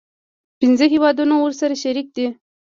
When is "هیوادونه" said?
0.93-1.33